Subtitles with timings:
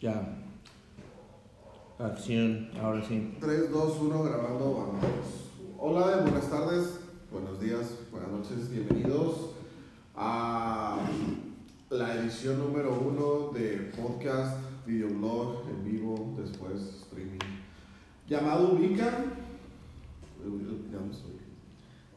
[0.00, 0.14] Ya.
[1.98, 3.36] Acción, ahora sí.
[3.40, 5.04] 3, 2, 1, grabando, vamos.
[5.76, 7.00] Hola, buenas tardes,
[7.32, 9.54] buenos días, buenas noches, bienvenidos
[10.14, 11.00] a
[11.90, 17.38] la edición número 1 de podcast, videoblog en vivo, después streaming,
[18.28, 19.24] llamado Ubica.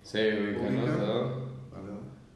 [0.04, 0.84] Sí, Ubica, ¿no?
[0.84, 1.52] Ubica.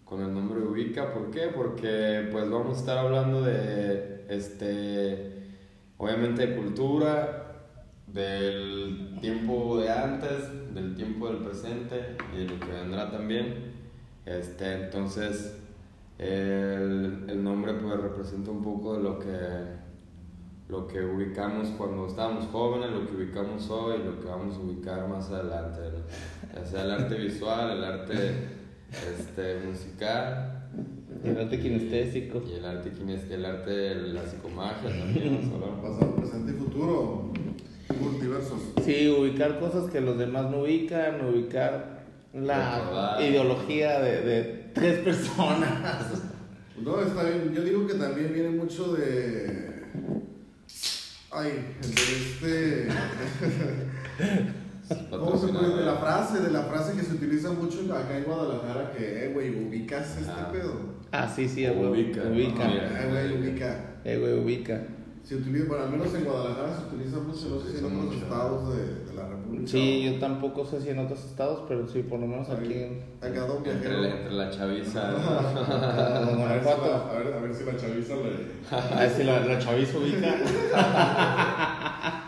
[0.05, 1.49] Con el nombre Ubica, ¿por qué?
[1.55, 5.34] Porque pues vamos a estar hablando de, este,
[5.97, 7.45] obviamente de cultura,
[8.07, 13.73] del tiempo de antes, del tiempo del presente y de lo que vendrá también.
[14.25, 15.57] Este, entonces,
[16.17, 19.27] el, el nombre pues representa un poco de lo que,
[20.69, 25.07] lo que ubicamos cuando estábamos jóvenes, lo que ubicamos hoy lo que vamos a ubicar
[25.07, 25.81] más adelante.
[25.81, 26.53] ¿no?
[26.59, 28.49] Ya sea el arte visual, el arte
[28.91, 30.54] este, musical
[31.23, 32.43] El arte kinestésico.
[32.47, 35.49] y el arte kines- el arte de la psicomagia también.
[35.81, 37.31] Pasado, presente y futuro,
[37.99, 38.59] multiversos.
[38.83, 43.21] Sí, ubicar cosas que los demás no ubican, ubicar la Recordar.
[43.23, 46.21] ideología de, de tres personas.
[46.83, 47.53] No, está bien.
[47.55, 49.83] Yo digo que también viene mucho de.
[51.31, 51.51] Ay,
[51.81, 52.87] de este.
[55.09, 55.77] ¿Cómo se puede?
[55.77, 59.29] De la frase, de la frase que se utiliza mucho acá en Guadalajara, que, eh,
[59.33, 60.51] güey, ubicas este Ajá.
[60.51, 60.73] pedo.
[61.11, 61.87] Ah, sí, sí, güey.
[62.05, 62.67] Ubica, Ubica.
[62.67, 62.73] ¿no?
[62.75, 63.79] Eh, güey, ubica.
[64.03, 64.83] Eh, güey, ubica.
[65.23, 68.03] Se utiliza, bueno, al menos en Guadalajara se utiliza mucho, no sé si en otros
[68.03, 68.17] mucho.
[68.17, 69.67] estados de, de la República.
[69.67, 73.01] Sí, yo tampoco sé si en otros estados, pero sí, por lo menos aquí en
[73.21, 75.09] Acá don Entre, la- entre la chaviza.
[75.11, 75.17] ¿no?
[75.17, 78.95] ah, A ver, si la, a, ver, a ver si la chaviza le.
[78.95, 80.35] A ver si la, la chaviza ubica.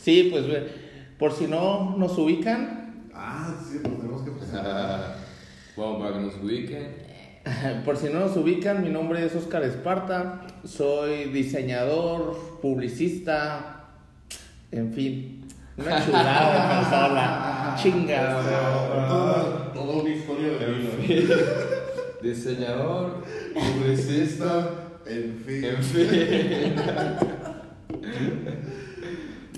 [0.00, 0.79] sí, pues ve,
[1.20, 2.78] por si no nos ubican,
[3.14, 5.16] Ah, sí, pues tenemos que presentar.
[5.76, 6.96] bueno, para que nos ubiquen.
[7.84, 13.88] por si no nos ubican, mi nombre es Oscar Esparta, soy diseñador, publicista,
[14.72, 15.46] en fin,
[15.76, 19.06] una chulada de persona, chingada.
[19.08, 20.66] Toda, toda una historia de
[21.06, 21.34] vida.
[22.22, 23.22] Diseñador,
[23.54, 24.70] publicista,
[25.06, 25.64] En fin.
[25.64, 26.74] en fin.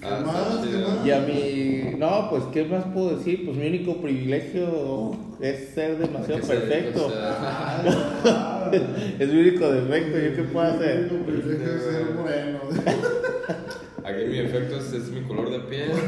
[0.03, 0.57] ¿Qué más?
[0.65, 0.89] ¿Qué chido.
[0.89, 1.07] más?
[1.07, 1.97] Y a mi.
[1.99, 3.45] No, pues, ¿qué más puedo decir?
[3.45, 7.13] Pues mi único privilegio es ser demasiado Que perfecto.
[7.15, 8.71] Ah,
[9.19, 10.97] Es mi único defecto, ¿yo qué puedo hacer?
[10.99, 12.59] El privilegio de ser moreno.
[14.05, 15.91] Aquí mi efecto es, es mi color de piel.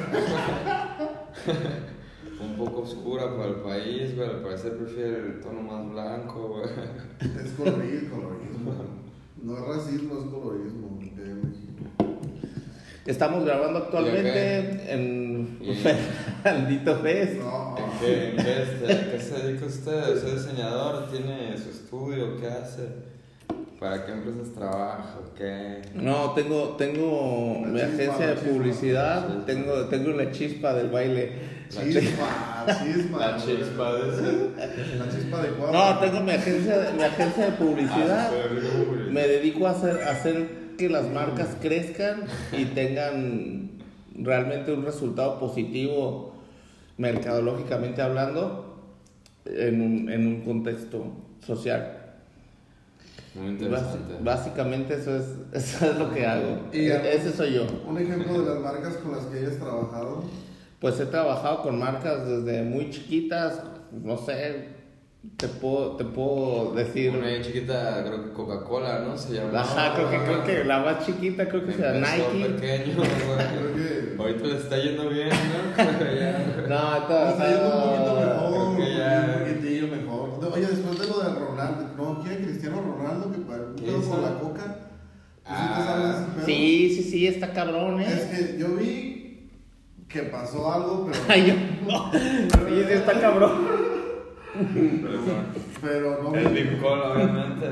[2.40, 4.28] Un poco oscura para el país, güey.
[4.28, 6.64] Al parecer prefiere el tono más blanco, güey.
[7.20, 8.72] Es colorismo, colorismo.
[9.42, 10.98] No es racismo, es colorismo.
[10.98, 11.84] que hay en México.
[13.06, 15.58] Estamos grabando actualmente en
[16.42, 17.34] Maldito Fest.
[17.34, 17.76] No.
[17.76, 20.16] ¿En qué, en qué, este, ¿a qué se dedica usted?
[20.16, 21.10] ¿Es diseñador?
[21.10, 22.38] ¿Tiene su estudio?
[22.40, 22.82] ¿Qué hace?
[23.78, 25.16] ¿Para qué empresas trabaja?
[25.36, 25.82] ¿Qué?
[25.94, 28.50] No, tengo, tengo La mi chispa, agencia la de chispa.
[28.52, 31.32] publicidad, tengo, tengo la chispa del baile.
[31.68, 31.90] Chispa,
[32.82, 33.18] chispa.
[33.18, 34.96] La chispa de ese.
[34.98, 35.72] La chispa de cuadro.
[35.78, 38.30] No, tengo mi agencia, mi agencia de publicidad.
[38.32, 43.70] Ah, Me dedico a hacer, a hacer que las marcas crezcan y tengan
[44.16, 46.34] realmente un resultado positivo
[46.98, 48.82] mercadológicamente hablando
[49.44, 51.06] en un, en un contexto
[51.44, 52.00] social.
[53.34, 54.14] Muy interesante.
[54.22, 56.68] básicamente eso es, eso es lo que hago.
[56.72, 57.66] Y- ese soy yo.
[57.86, 60.22] Un ejemplo de las marcas con las que hayas trabajado.
[60.80, 63.60] Pues he trabajado con marcas desde muy chiquitas,
[64.02, 64.73] no sé,
[65.36, 67.10] te puedo, te puedo decir.
[67.16, 69.16] Una bien chiquita, creo que Coca-Cola, ¿no?
[69.16, 69.60] Se llama.
[69.60, 72.48] Ajá, creo que, creo que la más chiquita creo que sea Empezó Nike.
[72.50, 73.08] pequeño, güey.
[73.58, 74.14] Creo que.
[74.18, 75.84] Ahorita le está yendo bien, ¿no?
[76.14, 76.66] Ya.
[76.68, 78.76] No, Está está yendo un poquito mejor.
[78.76, 80.52] creo que ya- Un poquitillo mejor.
[80.54, 82.22] Oye, después de lo de Ronaldo, ¿no?
[82.22, 82.44] ¿Quién?
[82.44, 84.10] Cristiano Ronaldo, que para un ¿Qué pedo hizo?
[84.10, 84.62] con la coca.
[85.44, 86.26] ¿Tú sí te Ah?
[86.46, 88.54] Sí, sí, sí, está cabrón, Es ¿eh?
[88.54, 89.50] que yo vi
[90.08, 91.24] que pasó algo, pero.
[91.28, 91.54] Ay, yo,
[91.90, 92.12] no.
[92.12, 93.83] Sí, sí, está cabrón.
[95.82, 96.62] Pero no El vi.
[96.62, 97.66] Big Cola, obviamente.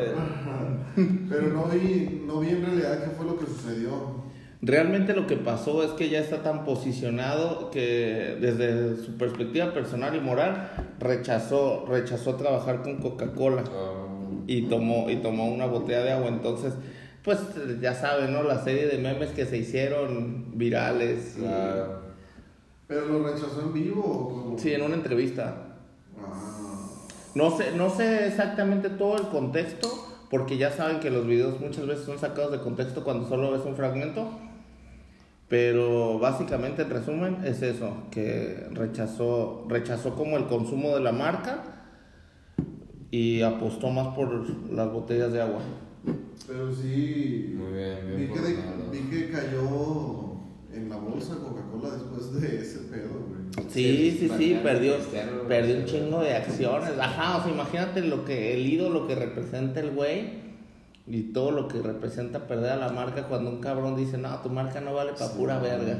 [1.28, 4.23] Pero no vi, no vi en realidad qué fue lo que sucedió.
[4.61, 10.14] Realmente lo que pasó es que ya está tan posicionado que desde su perspectiva personal
[10.14, 10.70] y moral
[11.00, 16.28] rechazó, rechazó trabajar con Coca-Cola Um, y tomó, y tomó una botella de agua.
[16.28, 16.75] Entonces,
[17.25, 17.40] pues
[17.81, 18.43] ya saben, ¿no?
[18.44, 21.38] La serie de memes que se hicieron virales.
[21.38, 21.43] y-.
[22.87, 24.58] ¿Pero lo rechazó en vivo o?
[24.58, 25.71] Sí, en una entrevista.
[27.34, 29.88] No sé, no sé exactamente todo el contexto,
[30.31, 33.62] porque ya saben que los videos muchas veces son sacados de contexto cuando solo ves
[33.64, 34.31] un fragmento.
[35.49, 41.88] Pero básicamente, en resumen, es eso, que rechazó, rechazó como el consumo de la marca
[43.11, 45.61] y apostó más por las botellas de agua.
[46.46, 47.55] Pero sí.
[47.55, 48.43] Muy bien, bien Vi por
[49.11, 49.31] que
[51.12, 53.70] bolsa Coca-Cola después de ese pedo, güey.
[53.70, 56.90] Sí, sí, sí, perdió, Cristiano, perdió un chingo de acciones.
[56.98, 60.42] Ajá, o sea, imagínate lo que el ídolo que representa el güey
[61.06, 64.48] y todo lo que representa perder a la marca cuando un cabrón dice, no, tu
[64.48, 65.98] marca no vale para pura verga.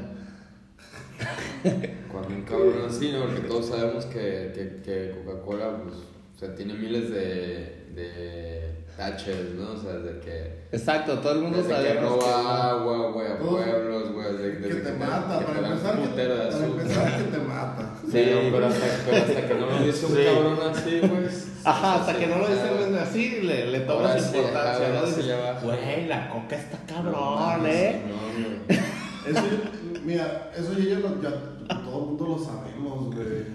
[2.11, 3.21] Cuando un cabrón así, ¿no?
[3.25, 9.53] Porque todos sabemos que, que, que Coca-Cola, pues, o sea, tiene miles de, de taches,
[9.55, 9.71] ¿no?
[9.73, 10.63] O sea, de que...
[10.71, 12.15] Exacto, todo el mundo Desde que sabemos que no.
[12.31, 15.65] roba agua, güey, a pueblos, güey, desde, Que desde te que mata, que para te
[15.67, 16.67] empezar, que, de para azúcar.
[16.81, 17.93] empezar que te mata.
[18.03, 18.49] Sí, Sí.
[18.51, 20.23] pero hasta, pero hasta que no lo dice un Sí.
[20.23, 21.27] cabrón así, güey.
[21.65, 25.05] Ajá, hasta que no lo dicen así, le, le tomas sí, importancia, ¿no?
[25.05, 28.01] Dices, güey, la coca está no cabrón, mames, ¿eh?
[28.07, 28.79] no, güey.
[29.25, 29.41] Eso,
[30.03, 31.29] mira, eso ya, ya lo- ya
[31.83, 33.45] todo el mundo lo sabemos, güey.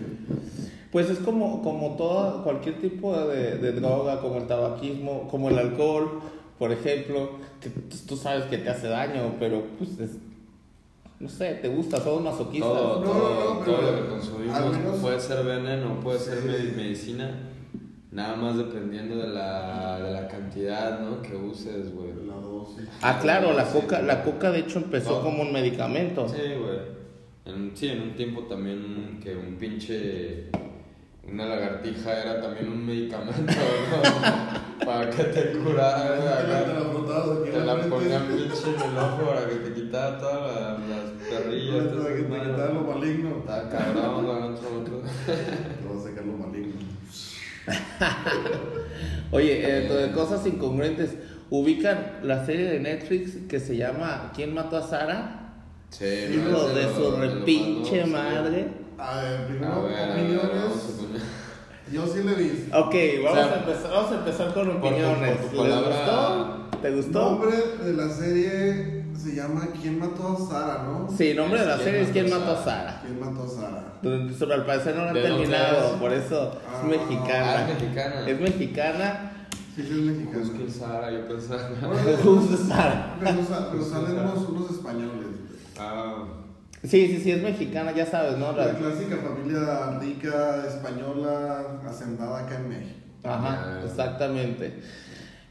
[0.91, 5.59] Pues es como, como todo, cualquier tipo de, de droga, como el tabaquismo, como el
[5.59, 6.21] alcohol,
[6.59, 10.17] por ejemplo, que tú sabes que te hace daño, pero pues es,
[11.21, 12.71] no sé, te gusta, somos masoquistas.
[12.73, 16.01] Todo, No, todo, no, no, todo pero lo que consumimos al menos- puede ser veneno,
[16.01, 16.73] puede ser Sí.
[16.77, 17.39] medicina,
[18.11, 21.21] nada más dependiendo de la, de la cantidad, ¿no?
[21.21, 22.09] Que uses, güey.
[22.27, 22.89] La dosis.
[23.03, 26.27] Ah, claro, la coca, la coca de hecho empezó como un medicamento.
[26.29, 26.97] Sí, güey.
[27.45, 30.49] En, sí, en un tiempo también que un pinche...
[31.33, 34.87] Una lagartija era también un medicamento, ¿no?
[34.87, 36.21] para que te curara, güey.
[36.25, 40.79] Te la- te la la ponían pinche en el ojo para que te quitara todas
[40.81, 41.85] las, las perrillas.
[41.89, 43.37] Para que te quitara lo maligno.
[43.41, 45.01] Está cabrón, güey, otro, otro.
[45.27, 46.75] Te vas a sacar lo maligno.
[49.31, 51.11] Oye, eh, de cosas incongruentes,
[51.51, 55.53] ubican la serie de Netflix que se llama ¿Quién mató a Sara?
[55.91, 56.05] Sí,
[56.35, 58.69] Hijo no, de su repinche madre.
[58.99, 60.98] A ver, A primero, ver, a ver, opiniones.
[61.93, 62.69] Yo sí le vi.
[62.73, 62.95] Ok,
[63.25, 65.37] vamos, O sea, a, empezar, vamos a empezar con opiniones.
[65.39, 66.79] por tu ¿Les palabra- gustó?
[66.83, 67.21] ¿Te gustó?
[67.31, 71.09] nombre de la serie se llama ¿Quién mató a Sara, no?
[71.17, 73.03] Sí, nombre de la serie es ¿Quién ¿Quién mató a Sara?
[73.05, 73.85] ¿Quién mató a Sara?
[74.01, 77.53] Donde al parecer no lo han ¿De dónde terminado, por eso Ah, es mexicana.
[77.57, 78.29] Ah, es mexicana.
[78.31, 79.33] Es mexicana.
[79.75, 80.39] Sí, sí, es.
[80.49, 81.63] Busquen Sara, yo pensaba.
[81.81, 83.17] Bueno, Justo Sara.
[83.19, 83.33] Pero,
[83.73, 85.27] pero salen unos, unos españoles.
[85.79, 86.15] Ah,
[86.85, 88.53] Sí, sí, sí, es mexicana, ya sabes, ¿no?
[88.53, 92.99] La La- clásica familia rica, española, hacendada acá en México.
[93.25, 94.81] Ajá, exactamente.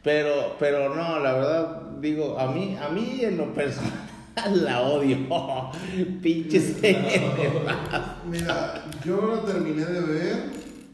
[0.04, 3.92] Pero, pero no, la verdad, digo, a mí, a mí en lo personal
[4.64, 5.18] la odio.
[6.22, 7.22] Pinche serie.
[8.30, 10.44] Mira, yo no la terminé de ver.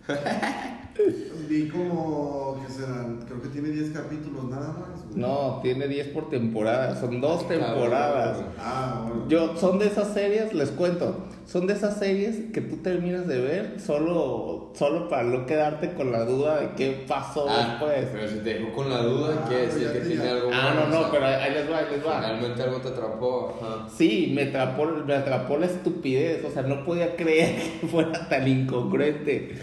[1.50, 3.20] Vi como, ¿qué serán?
[3.28, 4.93] Creo que tiene 10 capítulos nada más.
[5.16, 8.40] No, tiene 10 por temporada, son dos temporadas.
[8.60, 9.26] Ah, bueno.
[9.28, 13.40] Yo, son de esas series, les cuento, son de esas series que tú terminas de
[13.40, 18.08] ver solo, solo para no quedarte con la duda de qué pasó ah, después.
[18.12, 20.50] pero si te dejó con la duda, Ah, quiere decir ya que te- tiene algo
[20.54, 22.22] Ah, bueno, no, o no, sea, pero ahí les va, ahí les va.
[22.22, 23.88] Finalmente algo te atrapó, ajá.
[23.96, 28.48] Sí, me atrapó, me atrapó la estupidez, o sea, no podía creer que fuera tan
[28.48, 29.56] incongruente.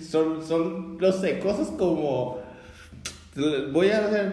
[0.00, 2.38] Son, son, no sé, cosas como...
[3.72, 4.32] Voy a hacer,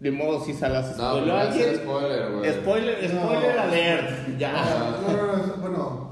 [0.00, 1.74] de modo, si se las No, spoiló no a es alguien...
[1.76, 2.52] spoiler, güey.
[2.52, 3.22] Spoiler, No.
[3.22, 4.52] spoiler alert, ya.
[4.52, 6.08] No, no, no, bueno,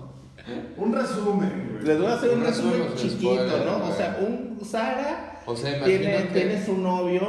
[0.76, 1.68] un resumen.
[1.74, 1.84] güey.
[1.86, 3.86] Les voy a hacer un Un resumen chiquito, spoiler, ¿no?
[3.88, 7.20] O sea, un Sara O sea, tiene, tiene su novio,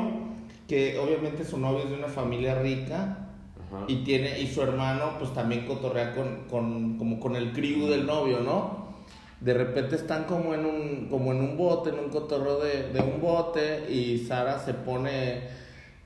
[0.68, 3.18] que obviamente su novio es de una familia rica,
[3.72, 3.84] Ajá.
[3.88, 8.06] y tiene y su hermano pues también cotorrea con, con como con el crew del
[8.06, 8.88] novio no
[9.42, 13.02] de repente están como en un como en un bote en un cotorreo de, de
[13.02, 15.42] un bote y Sara se pone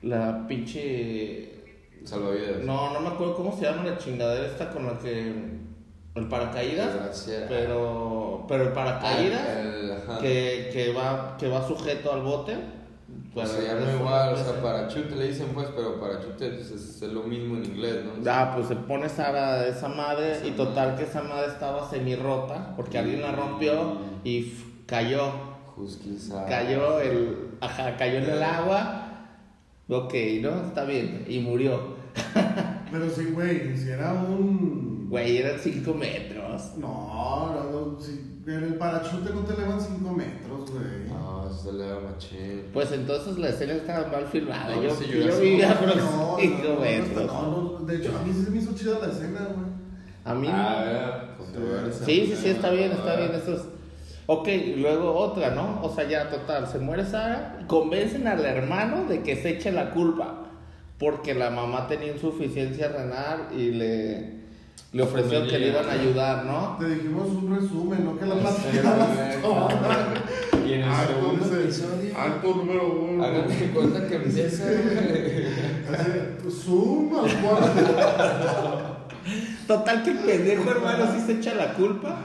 [0.02, 1.50] la pinche
[2.04, 2.64] Salvavidas.
[2.64, 5.32] no no me acuerdo cómo se llama la chingadera esta con la que
[6.14, 10.18] el paracaídas pero pero el paracaídas Ah, el- ajá.
[10.18, 12.56] que, que va que va sujeto al bote
[13.34, 17.12] Pues se llama igual, o sea, parachute le dicen pues, pero parachute pues, es, es
[17.12, 18.30] lo mismo en inglés, ¿no?
[18.30, 21.04] Ah, pues se pone de esa madre Esa y total madre.
[21.04, 24.52] que esa madre estaba semi-rota porque alguien la rompió y
[24.86, 25.30] cayó,
[26.18, 26.46] Sara.
[26.46, 29.01] cayó el, ajá, cayó en el agua,
[29.92, 30.66] ok, ¿no?
[30.66, 31.96] Está bien, y murió.
[32.90, 35.08] Pero sí, güey, si era un.
[35.08, 36.72] Güey, eran 5 metros.
[36.78, 38.00] No, no, no.
[38.00, 38.12] Si
[38.46, 41.08] en el parachute no te elevan 5 metros, güey.
[41.08, 42.64] No, eso se le da machín.
[42.72, 46.80] Pues entonces la escena estaba mal filmada, No, yo, sí, yo, no, 5 no, no,
[46.80, 47.26] metros.
[47.26, 49.72] no, no, de hecho, a mí sí se me hizo chida la escena, güey.
[50.24, 50.48] A mí...
[50.50, 51.28] Ah.
[52.04, 53.32] Sí, sí, sí, está bien, está bien.
[53.34, 53.62] Eso es.
[54.26, 55.80] Ok, y luego otra, ¿no?
[55.82, 59.90] O sea, ya total, se muere Sara, convencen al hermano de que se eche la
[59.90, 60.44] culpa,
[60.98, 64.42] porque la mamá tenía insuficiencia renal y le,
[64.92, 66.76] le ofreció que le iban a ayudar, ¿no?
[66.78, 69.42] Te dijimos un resumen, no que la güey.
[69.42, 69.68] toda.
[70.64, 73.24] Y en el Acto, segundo episodio, Acto número uno.
[73.24, 75.42] hagan de cuenta que empieza, güey.
[79.66, 82.16] Total que el pendejo hermano sí se echa la culpa.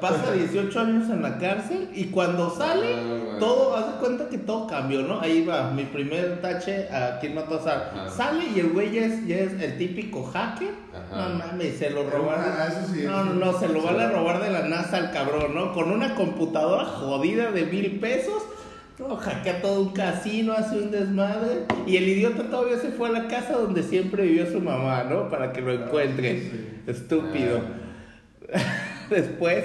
[0.00, 4.38] Pasa 18 años en la cárcel y cuando sale, Ah, todo, haz de cuenta que
[4.38, 5.20] todo cambió, ¿no?
[5.20, 8.08] Ahí va, mi primer tache a quien mató a.
[8.10, 10.74] Sale y el güey ya es, ya es el típico hacker.
[10.94, 11.28] Ajá.
[11.28, 12.44] No mames, se lo robaron.
[12.46, 15.10] Ah, eso sí, No, no, no, se lo van a robar de la NASA al
[15.12, 15.72] cabrón, ¿no?
[15.72, 18.42] Con una computadora jodida de mil pesos.
[18.98, 21.64] No, hackea todo un casino, hace un desmadre.
[21.86, 25.28] Y el idiota todavía se fue a la casa donde siempre vivió su mamá, ¿no?
[25.28, 26.50] Para que lo encuentre.
[26.86, 27.60] Estúpido.
[29.10, 29.64] Después,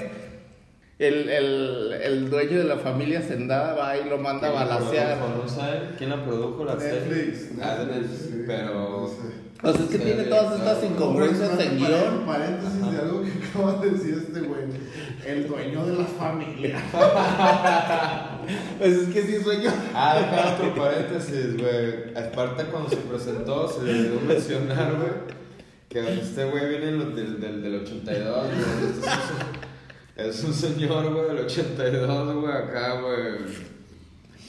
[0.98, 4.76] el, el, el dueño de la familia Sendada va y lo manda a ¿Quién la
[4.76, 5.18] balasear.
[5.42, 7.00] ¿No sabe quién la produjo la serie?
[7.00, 7.48] Netflix.
[7.62, 8.44] Ah, de Netflix, sí.
[8.46, 9.08] pero...
[9.08, 9.28] Sí.
[9.64, 10.94] O sea, es que Sí, tiene todas estas claro.
[10.94, 12.26] incongruencias en Pare- guion.
[12.26, 14.62] Paréntesis de algo que acaba de decir este güey.
[15.24, 16.82] El dueño de la familia.
[18.78, 19.70] Pues es que sí sueño.
[19.94, 22.16] Ah, deja otro paréntesis, güey.
[22.16, 25.12] Aparte cuando se presentó, se le olvidó mencionar, güey,
[25.88, 28.90] que este güey viene del, del, del, del 82, güey.
[28.90, 29.06] Este
[30.16, 33.71] es es un señor, güey, del 82, güey, acá, güey.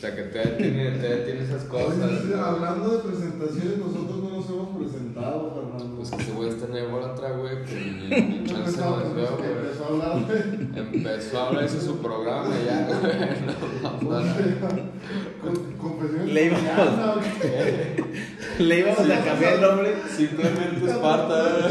[0.04, 1.96] O sea, que todavía tiene, todavía tiene esas cosas.
[2.38, 5.96] Hablando de presentaciones, nosotros no nos hemos presentado, Fernando.
[5.96, 7.76] Pues que ese güey está en el otra, güey, que
[8.10, 9.50] ni, ni chance Empezó, nos veo, güey.
[9.50, 10.80] empezó a hablar de.
[10.98, 13.14] Empezó a hablar de su programa ya, güey.
[14.02, 14.34] No, no, no.
[15.42, 18.04] Con- Confesiones Le iba- cotidianas, ¿o qué?
[18.64, 19.94] Le íbamos a cambiar el nombre.
[20.14, 21.70] Simplemente Esparta.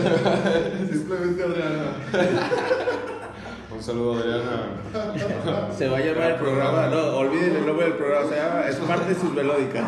[0.90, 3.11] Simplemente Adriana.
[3.74, 5.70] Un saludo, Adriana.
[5.76, 8.76] Se va a llamar el programa, no, olviden el nombre del programa, se llama Es
[8.76, 9.84] parte sus melódicas.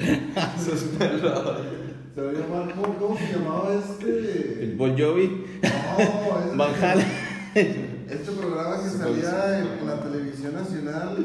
[0.58, 1.58] Sus pelos.
[2.14, 2.74] Se va a llamar.
[2.74, 4.74] ¿Cómo, cómo se llamaba este?
[4.76, 6.56] Bon Jovi, No, este.
[6.56, 7.06] Van Halen.
[8.08, 11.18] Este programa que salía en, la televisión nacional,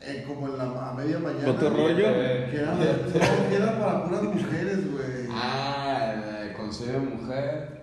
[0.00, 1.50] eh, como en la, a media mañana.
[1.50, 1.96] ¿Otro rollo?
[1.96, 5.28] Que era, no, que era para puras mujeres, güey.
[5.30, 7.81] Ah, eh, Consejo de Mujer.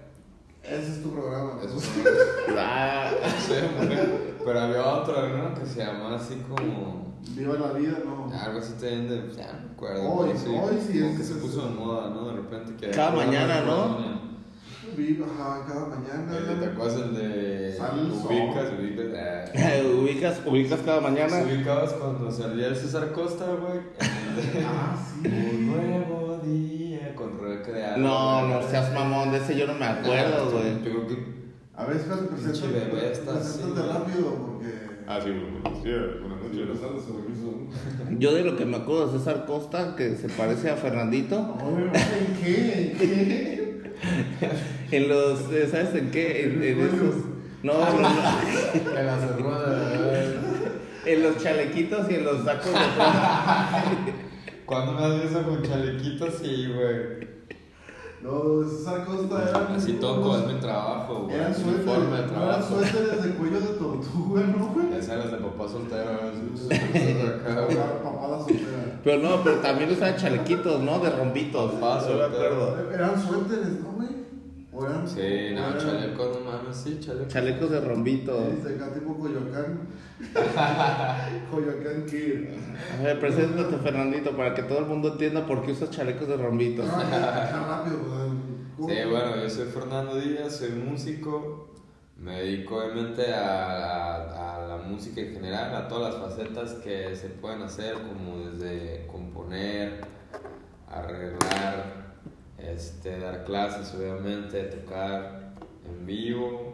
[0.64, 1.54] Ese es tu programa.
[1.64, 1.78] Eso
[2.58, 3.12] Ah.
[4.46, 5.54] Pero había otro, ¿no?
[5.56, 7.10] Que se llamaba así como.
[7.32, 8.32] Viva la vida, no.
[8.34, 9.34] Algo así también de.
[9.36, 10.10] Ya no me acuerdo.
[10.10, 12.28] Hoy, pero hoy sí Como es- que se puso de moda, ¿no?
[12.30, 12.92] De repente que.
[12.92, 14.20] Cada mañana, ¿no?
[14.98, 16.60] Viva, ajá, cada mañana.
[16.60, 17.78] ¿Te acuerdas el de.
[17.80, 19.06] Ubicas, ubicas.
[19.16, 19.82] ah.
[20.02, 21.30] ubicas, ubicas cada mañana.
[21.30, 23.82] ¿Se ubicabas cuando salía el César Costa, güey?
[24.66, 25.30] Ah, sí.
[27.72, 30.84] De No, no seas mamón, de ese yo no me acuerdo, güey.
[30.84, 31.40] Yo creo que.
[31.76, 32.86] A ver, espérate, preséntate.
[32.90, 34.90] Preséntate rápido, porque.
[35.08, 36.40] Ah, sí, buenas
[37.04, 38.20] supervisor.
[38.20, 42.44] Yo de lo que me acuerdo de César Costa, que se parece a Fernandito, ¿En
[42.44, 42.92] qué?
[42.92, 43.94] ¿En qué?
[44.92, 46.44] en los, eh, ¿sabes en qué?
[46.46, 47.16] En, en esos,
[47.64, 50.34] no, no, no, En la segunda.
[51.06, 52.80] en los chalequitos y en los sacos de.
[54.66, 56.36] ¿Cuándo me has visto con chalequitos?
[56.42, 57.39] Sí, güey.
[58.22, 59.76] No, César Costa eran.
[59.76, 61.36] Así toco, es mi trabajo, güey.
[61.38, 62.32] Eran Es mi forma de suéteres.
[62.32, 62.76] no Eran trabajo.
[62.76, 64.88] suéteres de cuello de tortuga, ¿no, güey?
[64.94, 66.12] Esas eran las de papá soltero.
[66.68, 67.78] güey.
[68.04, 69.00] Papá la soltera.
[69.04, 71.00] Pero no, pero también usaban chalequitos, ¿no?
[71.00, 71.72] De rombitos.
[71.74, 72.92] Papá, no me acuerdo.
[72.94, 74.10] Eran suéteres, ¿no, güey?
[75.06, 77.28] Sí, no, chalecos, no mames, sí, chalecos.
[77.34, 78.54] Chalecos de rombitos.
[78.54, 79.80] Este, acá tipo Coyoacán.
[81.52, 82.48] Coyoacán Kid.
[83.00, 86.38] A ver, preséntate, Fernandito, para que todo el mundo entienda por qué usas chalecos de
[86.38, 86.86] rombitos.
[86.88, 88.00] No, acá rápido.
[88.78, 91.74] Sí, bueno, yo soy Fernando Díaz, soy músico.
[92.18, 97.16] Me dedico obviamente a, a- a la música en general, a todas las facetas que
[97.16, 100.02] se pueden hacer, como desde componer,
[100.90, 102.09] arreglar,
[102.62, 105.54] este, dar clases, obviamente, tocar
[105.86, 106.74] en vivo.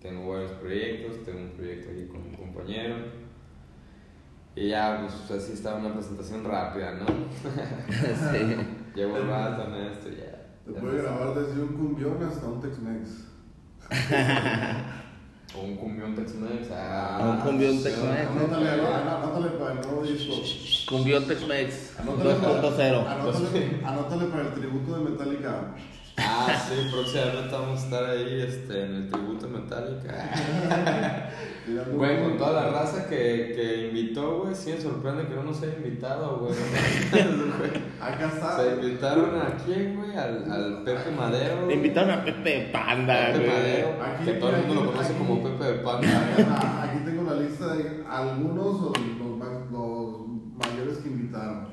[0.00, 2.96] Tengo varios proyectos, tengo un proyecto aquí con un compañero.
[4.54, 7.06] Y ya, pues así está una presentación rápida, ¿no?
[8.32, 8.56] Sí.
[8.94, 10.42] Llevo un rato en esto y ya.
[10.66, 13.28] Te puede grabar desde un cumbión hasta un Tex-Mex.
[15.54, 16.68] O un cumbión Tex-Mex.
[16.72, 18.30] Ah, un cumbión Tex-Mex.
[18.30, 20.34] Anótale, anótale para el nuevo disco.
[20.88, 23.06] Cumbión Tex-Mex Anótale para, 2.0.
[23.06, 25.74] anótale, anótale para el tributo de Metallica.
[26.16, 31.30] Ah, sí, próximamente vamos a estar ahí este, en el tributo Metallica.
[31.94, 35.62] Güey, con toda la raza que, que invitó, güey, sí me sorprende que no nos
[35.62, 36.54] haya invitado, güey.
[38.00, 38.56] Acá está.
[38.56, 41.66] Se invitaron a quién, güey, al, al Pepe Madero.
[41.68, 43.48] Le invitaron a Pepe Panda, Pepe güey.
[43.50, 46.82] Madero, Aquí- que todo el mundo lo conoce aquí- como Pepe de Panda.
[46.82, 50.26] Aquí tengo la lista de algunos o los, los
[50.56, 51.68] mayores que invitaron.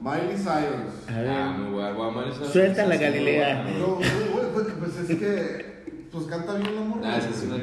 [0.00, 1.08] Miley Cyrus.
[1.08, 2.50] A Ah, muy guay, guay, Mario, ¿sabes?
[2.50, 3.64] Suelta la Galilea.
[3.78, 5.76] No, güey, güey, pues es que
[6.10, 7.00] pues canta bien la morra.
[7.04, 7.56] Ah, es una.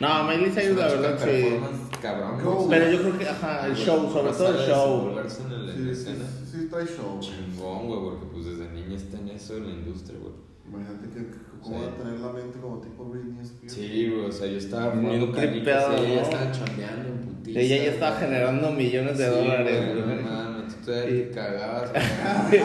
[0.00, 1.58] No, Miley Cyrus, la verdad, sí.
[2.00, 2.66] Cabrón, Go.
[2.70, 4.96] Pero yo creo que, ajá, el show, sobre todo el show.
[4.98, 7.18] Desenvolverse en el- en la Sí, sí, sí, trae show.
[7.20, 9.56] Chingón, güey, porque pues desde niña está en eso.
[9.56, 10.34] en la industria, güey.
[10.68, 11.82] Imagínate que, que- cómo Sí.
[11.84, 13.72] va a tener la mente como tipo Britney Spears.
[13.72, 16.22] Sí, güey, o sea, yo estaba Muy tripeado, y ella ¿no?
[16.22, 17.60] estaba chambeando en putiza.
[17.60, 20.16] Ella ya estaba generando millones de Sí, dólares, güey.
[20.22, 21.90] No mames, tú todavía te cagabas.
[22.50, 22.62] güey.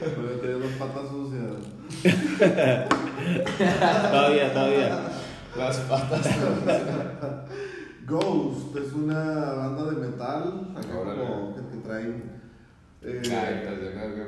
[0.00, 1.42] Pero tenía dos patas sucias.
[4.10, 4.98] Todavía, todavía.
[5.56, 6.28] Las patas.
[8.06, 10.68] Ghost es una banda de metal.
[10.74, 12.22] Como que, que traen.
[13.02, 13.22] eh.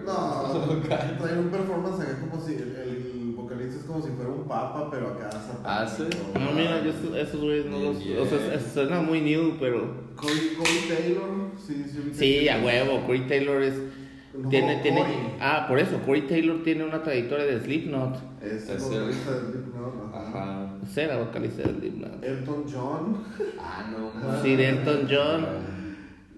[0.04, 0.78] No,
[1.18, 4.88] traen un performance acá como si el, el vocalista es como si fuera un papa,
[4.90, 5.62] pero acá satánico.
[5.64, 6.04] Ah, ¿sí?
[6.34, 7.96] No, mira, yo esos- esos güeyes no los.
[7.98, 10.08] O sea, suena muy new, pero.
[10.16, 11.28] Corey, Corey Taylor,
[11.64, 12.12] sí, sí.
[12.14, 13.04] Sí, a huevo.
[13.06, 13.74] Corey Taylor es.
[14.34, 15.00] No, Tiene, tiene.
[15.00, 15.14] Corey.
[15.40, 15.98] Ah, por eso.
[16.04, 18.16] Corey Taylor tiene una trayectoria de Slipknot.
[18.42, 20.74] Es el Es el- vocalista de Slipknot, ajá.
[20.92, 22.24] Será vocalista de Slipknot.
[22.24, 23.24] Elton John,
[23.58, 24.42] Ah, no mames.
[24.42, 25.46] Sí, de Elton John.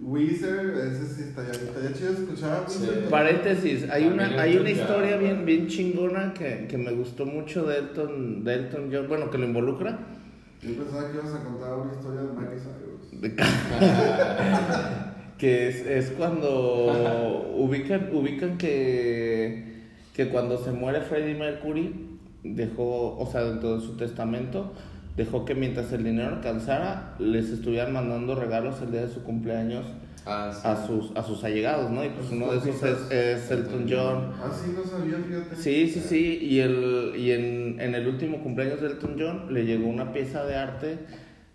[0.02, 2.64] Weezer, ese sí estaría, estaría chido escuchar.
[2.68, 2.88] Sí.
[3.10, 4.78] Paréntesis, hay También una, hay una John.
[4.80, 9.28] historia bien, bien chingona que, que me gustó mucho de Elton, de Elton John, bueno,
[9.30, 9.98] que lo involucra.
[10.62, 13.30] Yo pensaba que ibas a contar una historia de Miley Cyrus.
[15.40, 19.64] que es, es cuando ubican, ubican que,
[20.14, 24.72] que cuando se muere Freddie Mercury, dejó, o sea, dentro de su testamento,
[25.16, 29.86] dejó que mientras el dinero alcanzara, les estuvieran mandando regalos el día de su cumpleaños
[30.26, 30.60] Ah, sí.
[30.68, 32.04] a sus, a sus allegados, ¿no?
[32.04, 34.30] Y pues uno de esos es, es Elton John.
[34.38, 35.56] Ah, sí, no sabía, fíjate.
[35.56, 39.64] Sí, sí, sí, y, el, y en, en el último cumpleaños de Elton John le
[39.64, 40.98] llegó una pieza de arte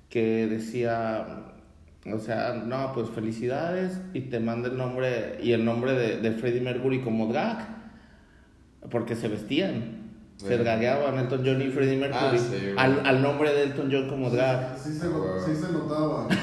[0.10, 1.28] que decía,
[2.14, 6.32] o sea, no, pues felicidades y te manda el nombre y el nombre de, de
[6.32, 7.68] Freddie Mercury como drag,
[8.92, 10.04] porque se vestían,
[10.38, 12.74] se dragueaban Elton John y Freddie Mercury Ah, sí, güey.
[12.78, 14.78] al, al nombre de Elton John como drag.
[14.78, 16.28] Sí, se, sí se notaba.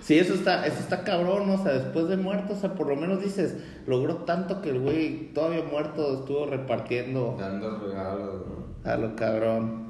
[0.00, 2.96] Sí, eso está, eso está cabrón, o sea, después de muerto, o sea, por lo
[2.96, 8.42] menos dices, logró tanto que el güey todavía muerto estuvo repartiendo Dando regalos,
[8.84, 9.87] a lo cabrón.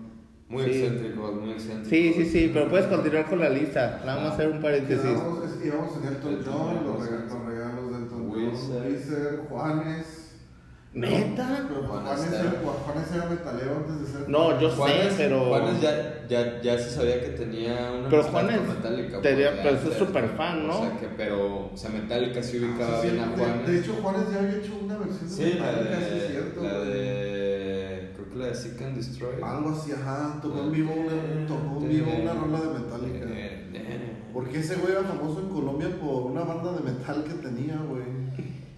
[0.49, 0.71] Muy Sí.
[0.83, 1.89] excéntricos, muy excéntricos.
[1.91, 5.05] Sí, sí, sí, pero puedes continuar con la lista, nada más hacer un paréntesis.
[5.05, 7.11] Íbamos, es- íbamos en Elton Elton John, los, sí.
[7.11, 8.31] rega- los regalos de Elton.
[8.31, 10.25] John, Weezer, Juanes.
[10.95, 11.67] ¿Neta?
[11.69, 14.29] Pero Juanes era- Juanes era metalero antes de ser.
[14.29, 15.45] No, yo Juanes, sé, pero...
[15.45, 19.21] Juanes ya, ya, ya se sabía que tenía una Pero Juanes Metallica.
[19.21, 20.79] tenía- pues, pero de es súper fan, ¿no?
[20.81, 23.37] O sea, que, pero, o sea, Metallica sí Ah, ubicaba sí, sí, bien a de-
[23.37, 23.67] Juanes.
[23.69, 26.29] De, hecho, Juanes ya había hecho una versión de sí, la Metallica, sí, es de,
[26.31, 26.63] cierto.
[26.63, 26.89] la güey.
[26.91, 27.28] de,
[28.47, 29.43] de Seek and Destroy.
[29.43, 30.39] Algo así, ajá.
[30.41, 33.27] Tocó en vivo una, tocó en vivo una rola de Metallica.
[34.33, 38.05] Porque ese güey era famoso en Colombia por una banda de metal que tenía, güey.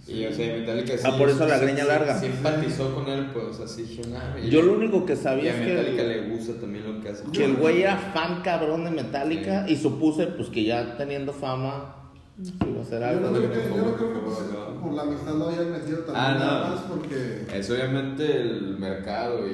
[0.06, 1.04] Y, o sea, Metallica sí.
[1.06, 2.18] Ah, por eso la sí, greña sí, larga.
[2.18, 5.12] Sí, empatizó con él, pues, o sea, sí dije, nah, y- Yo lo único que
[5.12, 7.24] Y sabía a es Metallica que, le gusta también lo que hace.
[7.30, 11.99] que el güey era fan cabrón de Metallica y supuse pues que ya teniendo fama
[12.42, 12.52] Yo
[13.20, 15.98] no, creo que, yo no favor, creo que por pues, la amistad lo hayan metido
[15.98, 16.74] también Ah, nada no.
[16.74, 19.52] más porque Es obviamente el mercado y,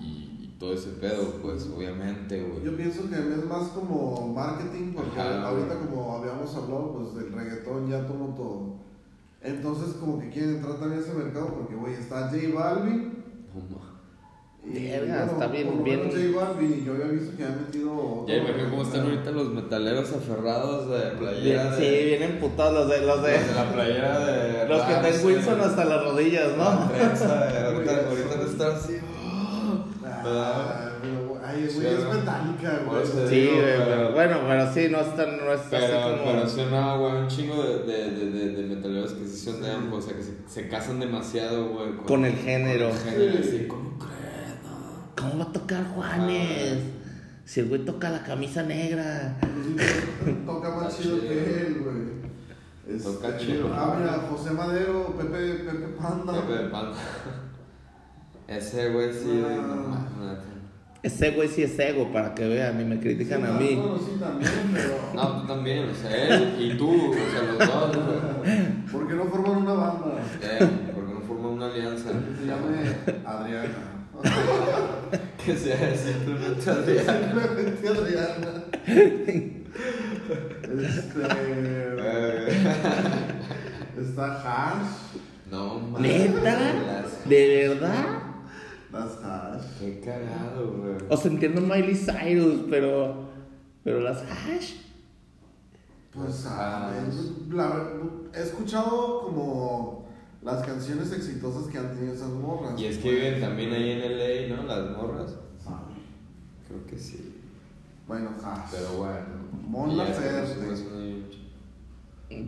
[0.00, 2.64] y, todo ese pedo, pues, obviamente, güey.
[2.64, 5.46] yo pienso que es más como marketing porque Ajá.
[5.48, 8.76] ahorita como habíamos hablado pues del reggaetón ya tomó todo.
[9.42, 13.12] Entonces como que quieren entrar también a ese mercado porque güey está J Balvin
[14.68, 16.32] Verga, está bien- bien- y
[16.84, 21.10] yo había visto que han metido Ya imagino cómo están ahorita los metaleros aferrados de
[21.16, 21.62] playera.
[21.70, 24.68] Bien- sí, de, vienen putados los de los de los de la playera de.
[24.68, 26.88] los que traen Wilson hasta las rodillas, la ¿no?
[26.90, 28.96] trenza de- ahorita, ahorita no están así.
[30.28, 33.02] Ah, pero, ay, Sí, güey, es metálica, güey.
[33.02, 35.68] eso Sí, digo, güey, pero- pero bueno, pero sí, no es tan, no es así
[35.70, 36.32] Pero, como...
[36.32, 39.70] pero sí, no, güey, un chingo de, de, de, de, metaleros que sí son de
[39.70, 41.92] ambos, o sea, que se, se casan demasiado, güey.
[42.04, 42.88] Con el género.
[42.88, 43.48] Con el género, Sí.
[43.48, 43.84] así, ¿cómo crees?
[43.84, 43.85] No.
[45.30, 46.78] ¿Cómo va a tocar Juanes?
[47.44, 49.36] Si el güey toca la camisa negra.
[50.46, 52.96] Toca más chido que él, güey.
[52.96, 53.70] Este, Toca chido.
[53.72, 56.32] Ah, mira, José Madero, Pepe, Pepe Panda.
[56.32, 56.96] Pepe Panda.
[58.48, 60.42] Ese güey sí, no neta.
[61.02, 63.74] Ese güey sí es ego, para que vean, y me critican Sí, a no, mí.
[63.76, 64.98] Bueno, sí, también, pero.
[65.14, 68.86] No, tú también, o sea, él y tú, o sea, los dos, güey.
[68.90, 70.06] ¿Por qué no forman una banda?
[70.42, 72.10] Eh, porque no forman una alianza.
[72.10, 73.95] Que se llame Adriana.
[75.44, 77.06] Que sea simplemente Adrián.
[77.06, 78.64] Simplemente Adriana.
[78.86, 79.64] Este.
[84.00, 85.20] Está Hash.
[85.50, 86.30] No mames.
[86.30, 86.58] ¿Neta?
[86.86, 88.04] Las- ¿De verdad?
[88.92, 89.62] Las Hash.
[89.80, 90.96] Qué cagado, güey.
[91.08, 93.26] O sea, entiendo Miley Cyrus, pero...
[93.84, 94.72] Pero las hash...
[96.12, 96.92] Pues, Ah, ah,
[97.52, 97.88] la-
[98.34, 100.05] he escuchado como
[100.46, 102.80] las canciones exitosas que han tenido esas morras.
[102.80, 104.62] Y es que viven también ahí en LA, ¿no?
[104.62, 105.34] Las morras.
[105.62, 105.76] Sabe.
[106.68, 107.34] Creo que sí.
[108.06, 108.70] Bueno, Hash.
[108.70, 109.26] Pero bueno.
[109.68, 110.56] Mon Laferte.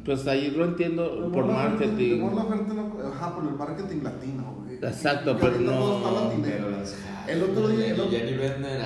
[0.04, 2.20] Pues ahí lo entiendo por marketing.
[2.20, 4.57] Mon Laferte no- ajá, por el marketing latino.
[4.80, 6.30] Exacto, pero no-
[7.26, 8.80] El otro día- el Ya, otro- ya ni venden.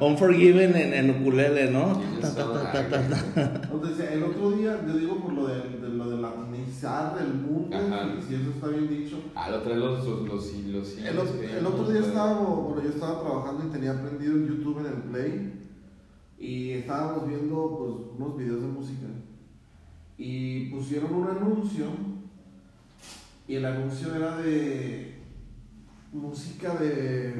[0.00, 2.00] Unforgiven en, en ukulele, ¿no?
[2.20, 3.60] Ta, ta, ta, ta, ta, ta.
[3.72, 7.76] Entonces, el otro día, yo digo por lo de, de lo de latinizar el mundo,
[7.76, 8.10] Ajá.
[8.26, 9.16] si eso está bien dicho.
[9.34, 12.90] Ah, lo traen los, los, los, los El, ot- el otro día estábamos, bueno, yo
[12.90, 15.52] estaba trabajando y tenía prendido el YouTube en el Play
[16.38, 19.06] y estábamos viendo pues unos videos de música
[20.16, 21.86] y pusieron un anuncio
[23.48, 25.14] y el anuncio era de
[26.12, 27.34] música de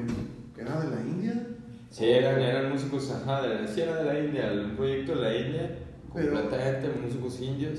[0.59, 1.47] era de la India
[1.91, 5.35] Sí, eran, eran músicos, ajá, de, sí era de la India, un proyecto de la
[5.35, 5.79] India,
[6.13, 7.79] Pero- completamente músicos indios,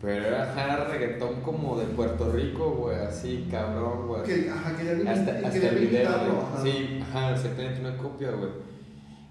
[0.00, 4.22] pero era ajá, reggaetón como de Puerto Rico, güey, así, cabrón, güey.
[4.22, 6.62] que ajá querían Hasta, imi- hasta el video, ajá.
[6.62, 8.50] Sí, ajá, exactamente una copia, güey.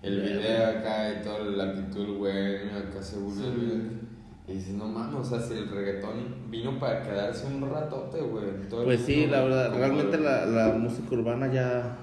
[0.03, 3.45] El video acá y toda la actitud, güey, acá según Sí.
[3.45, 4.00] el video.
[4.47, 8.45] Y dices, no mames, o sea, si el reggaetón vino para quedarse un ratote, güey.
[8.83, 11.97] Pues sí, la verdad, realmente la, la música urbana ya,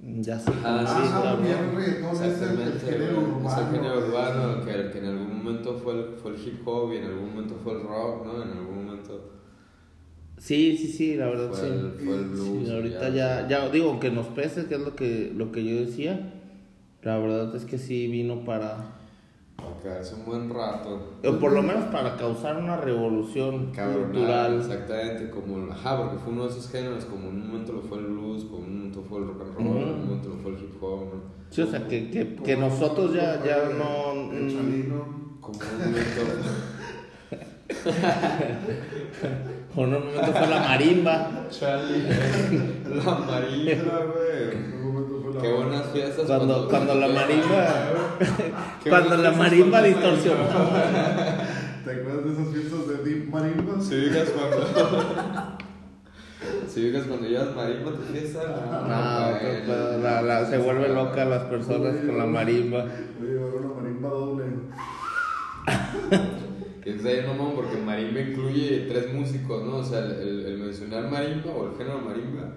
[0.00, 3.48] ya se Ah, sí, ya el reggaetón es el, el Exactamente, género urbano.
[3.50, 6.92] Es el género urbano que, que en algún momento fue el, fue el hip hop
[6.92, 8.42] y en algún momento fue el rock, ¿no?
[8.42, 9.30] En algún momento
[10.38, 11.66] Sí, sí, sí, la verdad fue, sí.
[11.66, 12.48] el, fue el blues.
[12.48, 15.64] Sí, y ahorita ya, ya digo, aunque nos pese, que es lo que, lo que
[15.64, 16.32] yo decía,
[17.02, 18.96] la verdad es que sí vino para,
[19.62, 21.14] Para quedarse un buen rato.
[21.24, 24.58] o por lo menos para causar una revolución cultural.
[24.58, 27.98] exactamente, como, ajá, porque fue uno de esos géneros, como en un momento lo fue
[27.98, 30.36] el blues, como en un momento fue el rock and roll, en un momento lo
[30.36, 31.22] fue el hip hop, ¿no?
[31.50, 34.12] Sí, o sea, que, que, que nosotros ya, ya no...
[34.32, 35.38] El mm, chalino.
[35.40, 36.22] Como un momento...
[39.74, 41.30] O en un momento fue la marimba.
[41.50, 42.02] Charlie,
[42.84, 44.81] la marimba, güey.
[45.40, 46.26] Qué buenas fiestas.
[46.26, 47.68] Cuando, cuando la marimba.
[48.88, 50.44] Cuando la marimba distorsionó.
[51.84, 53.80] ¿Te acuerdas de esas fiestas de Deep Marimba?
[53.80, 54.66] Si digas cuando.
[56.68, 58.88] si digas cuando llevas marimba tu fiesta, no.
[58.88, 59.40] No, güey.
[59.42, 62.84] pues, pues, la- la- se vuelve loca las personas con la marimba.
[63.20, 64.44] Voy a llevar una marimba doble.
[66.82, 69.76] Que es de no mamón, porque marimba incluye tres músicos, ¿no?
[69.76, 72.54] O sea, el, el, el mencionar marimba o el género marimba.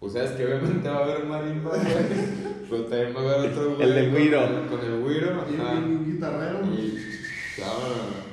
[0.00, 1.82] O sea, es que obviamente va a haber marimba, güey.
[2.70, 3.82] Pero también va a haber otro güey.
[3.88, 4.44] El del con güiro.
[4.44, 5.72] el- Con el güiro, Y ajá.
[5.72, 6.58] un guitarrero.
[6.66, 6.98] Y.
[7.56, 8.28] Claro.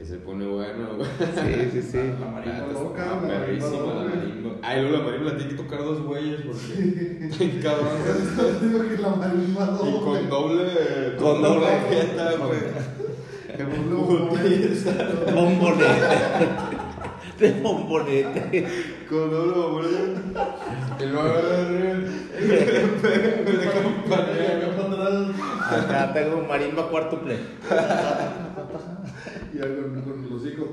[0.00, 1.08] Y se pone bueno, güey.
[1.18, 1.98] Sí, sí, sí.
[2.20, 4.14] La marimba Ah, loca, la marimba perrísima la doble.
[4.16, 4.50] marimba.
[4.62, 7.26] Ay, luego la marimba la tiene que tocar dos güeyes porque.
[7.26, 7.98] Está cabrón.
[8.62, 9.90] Yo digo que la marimba doble.
[9.90, 11.16] Y con doble.
[11.18, 11.66] Con doble.
[11.90, 12.60] jeta, güey.
[13.56, 15.32] Que doble bomboneta.
[15.34, 16.67] Bombonete.
[17.40, 18.66] De bombonete.
[19.08, 19.30] Con.
[21.00, 22.08] Y luego de
[23.72, 24.58] campanilla.
[25.70, 27.36] Acá tengo marimba cuartuple.
[29.52, 30.68] Y ya con, con los hijos.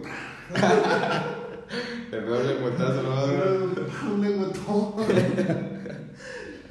[2.11, 3.13] El peor lengüetazo, ¿no?
[4.13, 4.23] Un.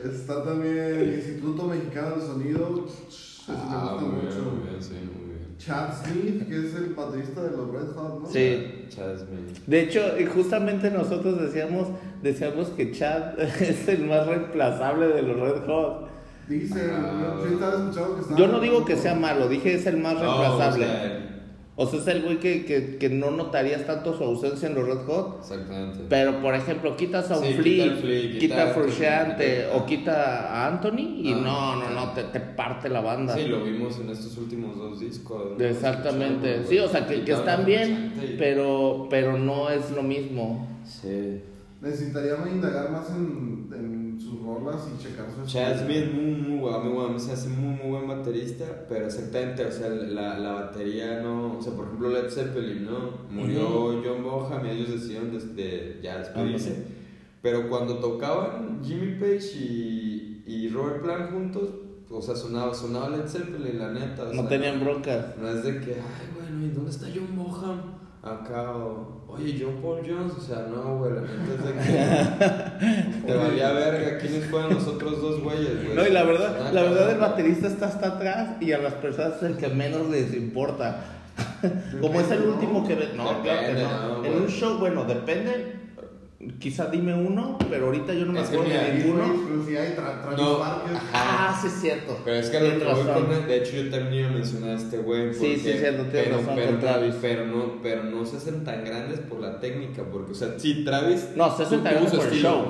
[0.05, 2.87] Está también el Instituto Mexicano del Sonido.
[2.87, 5.24] Ese me Ah, gusta muy bien, mucho.
[5.65, 8.29] Chad Smith, que es el baterista de los Red Hot, ¿no?
[8.29, 8.85] Sí.
[8.89, 9.47] Chasmin.
[9.67, 11.89] De hecho, y justamente nosotros decíamos,
[12.23, 16.09] decíamos que Chad es el más reemplazable de los Red Hot.
[16.49, 17.37] Dice, Ah.
[17.43, 18.39] yo estaba escuchando que estaba.
[18.39, 20.87] Yo no digo que sea malo, dije es el más reemplazable.
[20.87, 21.31] No, o sea,
[21.77, 24.87] O sea, es el güey que, que, que no notarías tanto su ausencia en los
[24.87, 25.39] Red Hot.
[25.41, 26.01] Exactamente.
[26.09, 29.67] Pero, por ejemplo, quitas a un Sí, quita Flea, el Flea, quita, quita a Frusciante
[29.75, 31.41] o quita a Anthony y Ah.
[31.43, 33.35] no, no, no, te, te parte la banda.
[33.35, 35.59] Sí, lo vimos en estos últimos dos discos.
[35.59, 35.65] ¿no?
[35.65, 36.61] Exactamente.
[36.61, 40.69] Escuchamos, Sí, o sea, que, que están bien, y- pero, pero no es lo mismo.
[40.87, 41.41] Sí.
[41.83, 46.59] Necesitaríamos indagar más en, en sus rolas y checar su Chad Smith es muy, muy
[46.61, 51.21] guapo, muy se hace muy, muy buen baterista, pero exactamente, o sea, la, la batería
[51.21, 53.11] no, o sea, por ejemplo Led Zeppelin, ¿no?
[53.31, 56.85] Murió John Bonham y ellos decidieron des- de, ya despedirse,
[57.43, 61.69] pero cuando tocaban Jimmy Page y, y Robert Plant juntos,
[62.11, 64.23] o sea, sonaba, sonaba Led Zeppelin, la neta.
[64.23, 65.37] o No sea, tenían broncas.
[65.39, 67.81] No es de que, ay, bueno, ¿y dónde está John Bonham?
[68.25, 73.27] Acá, o, oye, John Paul Jones, o sea, no, güey, la neta es de que
[73.27, 75.95] te valía verga, ¿quiénes fueron los otros dos güeyes, güey?
[75.95, 78.95] No, y la verdad, Ah, la verdad el baterista está hasta atrás y a las
[78.95, 81.05] personas es el que menos les importa.
[82.01, 82.95] Como es el último que.
[83.15, 84.19] No, claro que no.
[84.19, 85.84] ¿no, En un show, bueno, depende.
[86.59, 89.25] Quizá dime uno, pero ahorita yo no me Es acuerdo de ninguno.
[89.27, 90.59] güey, pero si hay tra Travis No.
[91.13, 92.19] Ah, sí es cierto.
[92.25, 94.71] Pero es que a lo que voy con- de hecho yo también iba a mencionar
[94.71, 95.33] a este güey.
[95.33, 97.15] Sí, porque- sí, cierto, tienes pero, razón pero, con Travis.
[97.21, 100.85] Pero no, pero no se hacen tan grandes por la técnica, porque, o sea, sí,
[100.85, 101.29] Travis.
[101.37, 102.65] No, se hacen tan grandes por el estilo, show.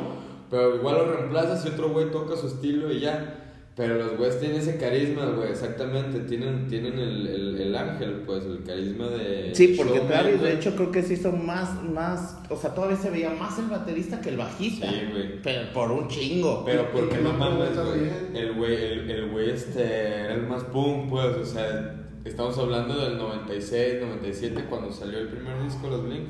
[0.51, 3.44] Pero igual lo reemplazas y otro güey toca su estilo y ya.
[3.77, 6.21] Pero los güeyes tienen ese carisma, güey, exactamente.
[6.21, 9.53] Tienen, tienen el, el, el ángel, pues, el carisma de.
[9.53, 13.11] Sí, porque Travis, de hecho, creo que sí son más, más, o sea, todavía se
[13.11, 14.89] veía más el baterista que el bajista.
[14.89, 15.43] Sí, güey.
[15.43, 16.63] Pero por un chingo.
[16.65, 18.11] Pero porque no el mames, güey.
[18.41, 22.97] El güey, el, el güey este era el más punk, pues, o sea, estamos hablando
[23.05, 26.29] del 96, 97, cuando salió el primer disco de los Blink.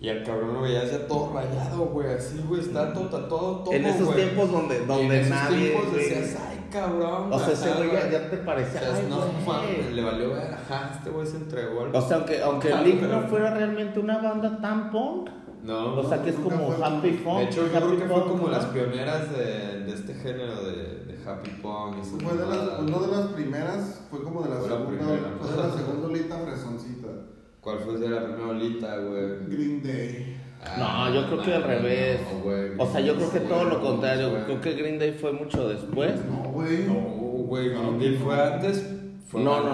[0.00, 3.58] Y al cabrón lo veías ya todo rayado, güey, así, güey, está todo, está todo,
[3.64, 4.16] todo, en esos güey.
[4.18, 5.70] tiempos donde, Y en donde esos nadie.
[5.70, 7.32] tiempos decías, ay, cabrón.
[7.32, 8.80] o sea, ese güey ya, ya te O parecía.
[8.80, 9.94] sea, ay, no, güey.
[9.94, 11.94] le valió ver, ajá, este güey se entregó al...
[11.96, 15.30] O sea, aunque, aunque Ajá, Blink pero- no fuera realmente una banda tan punk,
[15.62, 17.38] No, o sea, que es como fue Happy punk.
[17.38, 18.50] De hecho, yo creo que fue como ¿no?
[18.50, 21.94] las pioneras de, de este género de, de Happy Pong.
[21.96, 24.76] y esas Fue de las, no de las primeras, fue como de la Fue la
[24.76, 25.30] segunda, primera.
[25.40, 26.93] fue de la segunda olita fresoncita.
[27.64, 29.24] ¿Cuál fue de la primera olita, güey?
[29.48, 30.36] Green Day.
[30.62, 32.20] Ah, No, yo creo que al revés.
[32.32, 32.70] no, güey.
[32.78, 34.30] O sea, yo creo que todo lo contrario.
[34.30, 34.44] güey.
[34.44, 36.12] Creo que Green Day fue mucho después.
[36.26, 36.84] No, güey.
[36.86, 38.86] No, güey, Green Day fue antes.
[39.28, 39.70] Fue No, no,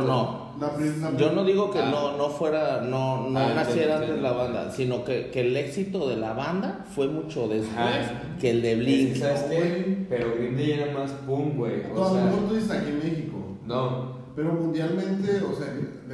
[0.61, 0.96] antes.
[0.96, 1.16] no.
[1.18, 1.90] Yo no digo que Ah.
[1.90, 6.09] no, no fuera, no, no Ah, naciera antes la banda, sino que, que el éxito
[6.09, 8.07] de la banda fue mucho después
[8.40, 9.16] que el de Blink.
[9.16, 10.07] ¿Sabes qué?
[10.09, 11.83] Pero Green Day era más punk, güey.
[11.94, 13.37] No, O a lo sea, mejor tú dices aquí en México.
[13.66, 14.19] no.
[14.40, 15.66] Pero mundialmente, o sea,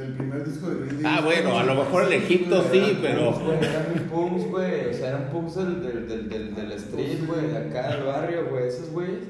[0.03, 1.13] el primer disco de Green Day.
[1.17, 3.31] Ah, bueno, a lo mejor el Egipto sí, pero...
[3.31, 4.89] Punks, güey, eran punks, güey.
[4.89, 8.47] O sea, eran punks del, del, del, del, del street, güey, de acá del barrio,
[8.49, 9.23] güey, esos güeyes.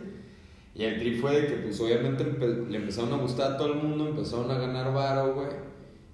[0.73, 3.73] Y el trip fue de que, pues, obviamente empe- le empezaron a gustar a todo
[3.73, 5.47] el mundo, empezaron a ganar varo, güey.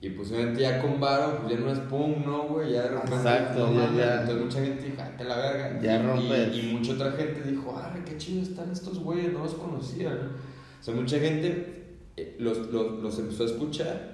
[0.01, 2.73] Y pues, obviamente, ya con varo, pues ya no es punk, ¿no, güey?
[2.73, 3.15] Ya de repente.
[3.15, 4.21] Exacto, no ya- ya.
[4.21, 5.79] Entonces, mucha gente dijo, ah, te la verga.
[5.81, 6.55] Ya Y- rompes.
[6.55, 10.09] Y, y mucha otra gente dijo, ah, qué chido están estos güeyes, no los conocía,
[10.09, 10.53] ¿no?
[10.81, 11.82] O sea, mucha gente
[12.39, 14.13] los, los, los empezó a escuchar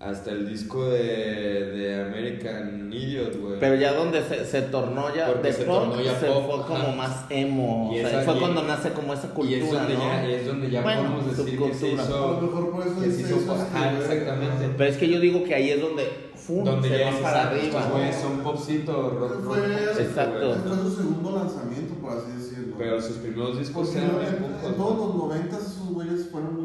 [0.00, 3.58] hasta el disco de, de American Idiot, güey.
[3.58, 6.44] Pero ya donde se, se tornó ya Porque de se punk, tornó ya se pop,
[6.46, 6.66] fue ajá.
[6.66, 7.90] como más emo.
[7.92, 10.00] Y o sea, esa- fue y- cuando nace como esa cultura, y es donde ¿no?
[10.00, 12.02] ya, y es donde ya Bueno, podemos decir que se subcultura.
[12.04, 14.02] A lo hizo, mejor por eso que se dice hizo eso, ajá, güey.
[14.02, 14.74] exactamente.
[14.76, 16.04] Pero es que yo digo que ahí es donde
[16.36, 16.64] ¡fum!
[16.64, 18.12] donde se ya va para ah, arriba.
[18.12, 19.58] son popcito, rock, rock,
[19.98, 20.56] Exacto.
[20.64, 22.76] Fue su segundo lanzamiento, por así decirlo.
[22.78, 25.06] Pero sus primeros discos eran en, pocos, en todos ¿no?
[25.06, 26.57] los noventas esos güeyes fueron.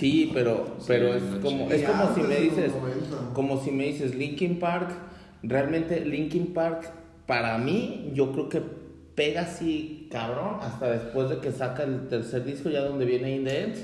[0.00, 3.34] Sí, pero, pero es como, es como si me dices, 90.
[3.34, 4.90] como si me dices Linkin Park,
[5.42, 6.90] realmente Linkin Park
[7.26, 8.62] para mí yo creo que
[9.14, 13.44] pega así cabrón hasta después de que saca el tercer disco ya donde viene In
[13.44, 13.76] the End.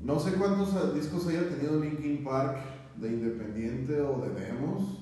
[0.00, 2.56] No sé cuántos eh, discos haya tenido Linkin Park
[2.96, 4.98] de independiente o de demos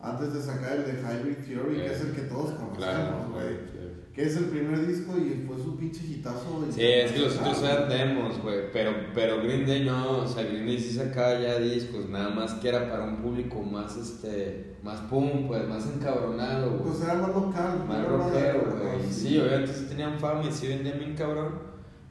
[0.00, 3.77] antes de sacar el de Hybrid Theory, que es el que todos conocemos, güey.
[4.18, 6.66] Que es el primer disco y fue su pinche hitazo.
[6.72, 10.42] Sí, es que los otros eran demos, güey, pero, pero Green Day no, o sea,
[10.42, 14.74] Green Day sí sacaba ya discos, nada más que era para un público más, este,
[14.82, 16.82] más pum, pues, más encabronado, güey.
[16.90, 17.84] Pues era más local.
[17.86, 19.08] Más rockero, güey.
[19.08, 19.28] sí.
[19.28, 21.67] Sí, obviamente sí tenían fama y sí vendían bien cabrón.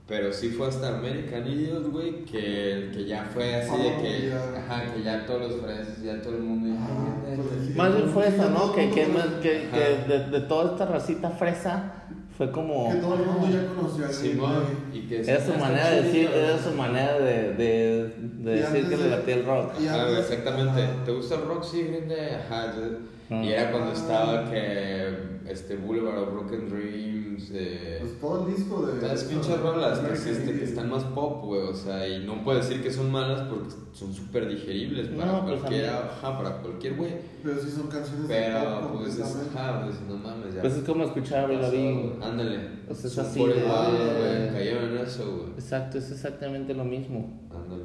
[0.08, 4.54] Pero sí fue hasta American Idiot, güey, que, que ya fue así de que, Oh,
[4.54, 4.60] ya.
[4.60, 6.78] ajá, que ya todos los fresas, ya todo el mundo.
[6.80, 7.76] Ah, "Ay, pues.
[7.76, 8.72] Más bien fue eso, ¿no?
[8.74, 11.92] Que, que, más- que, que de, de toda esta racita fresa
[12.38, 12.90] fue como...
[12.90, 16.28] Que todo el mundo ya conocía Simón, y que Era su "Ah, manera de decir,
[16.30, 16.40] chido".
[16.40, 19.74] era su manera de, de, de Y decir que le batía el rock.
[19.82, 20.84] y Ajá, antes- güey, exactamente.
[20.84, 21.04] ajá.
[21.06, 21.64] ¿Te gusta el rock?
[21.66, 22.30] Sí, Green Day.
[22.46, 22.74] Ajá.
[22.78, 23.44] yo- Ah.
[23.44, 25.14] Y era cuando estaba que
[25.50, 27.17] este Boulevard of Broken Dreams,
[27.52, 29.00] eh, Pues todo el disco de.
[29.00, 32.58] Todas pinches rolas que, existe, que están más pop, güey, o sea, y no puedo
[32.60, 36.38] decir que son malas porque son súper digeribles para No, pues, cualquier, a mí- ajá,
[36.38, 37.12] para cualquier güey,
[37.44, 40.62] Pero sí son canciones de pero pop pues es, ajá, pues no mames, ya.
[40.62, 42.14] Pues es como escuchar a Lavigne.
[42.22, 45.50] Ándale, O sea, es Son así por de- igual, de- güey, cayeron en eso, güey,
[45.58, 47.40] Exacto, es exactamente lo mismo.
[47.54, 47.84] ándale.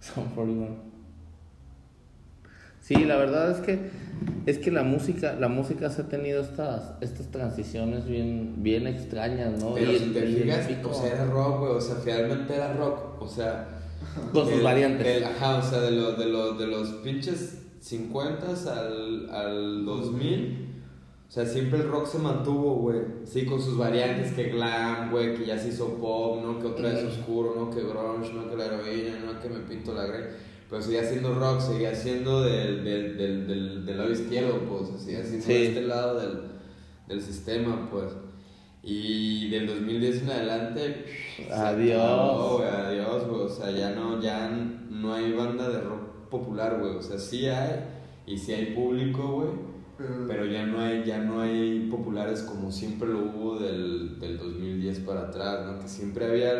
[0.00, 0.89] Son 41.
[2.90, 3.78] Sí, la verdad es que
[4.46, 9.62] es que la música, la música se ha tenido estas estas transiciones bien bien extrañas,
[9.62, 9.74] ¿no?
[9.74, 12.54] Pero Y si el- te el fijas, o sea, era rock, güey, o sea, finalmente
[12.56, 13.68] era rock, o sea,
[14.32, 15.06] con sus variantes.
[15.06, 20.66] del- ajá, o sea, de, los de, los de los pinches 50 al, al 2000.
[21.28, 22.98] O sea, siempre el rock se mantuvo, güey.
[23.24, 26.58] Sí, con sus variantes, que glam, güey, que ya se hizo pop, ¿no?
[26.58, 27.70] Que otra vez oscuro, ¿no?
[27.70, 28.50] Que grunge, ¿no?
[28.50, 29.40] Que la heroína, ¿no?
[29.40, 30.24] Que me pinto la grey.
[30.70, 35.02] Pero seguía siendo rock, seguía siendo del, del, del, del, del lado izquierdo, pues.
[35.02, 35.38] Seguía Sí.
[35.52, 36.38] de este lado del,
[37.08, 38.12] del sistema, pues.
[38.82, 41.04] Y del 2010 en adelante.
[41.52, 42.00] Adiós.
[42.02, 43.40] acabó, güey, adiós, güey.
[43.42, 46.94] O sea, ya no, ya no hay banda de rock popular, güey.
[46.96, 47.80] O sea, sí hay,
[48.26, 49.70] y sí hay público, güey.
[49.98, 54.38] Pero, Pero ya no hay, ya no hay populares como siempre lo hubo del, del
[54.38, 55.78] 2010 para atrás, ¿no?
[55.78, 56.54] Que siempre había,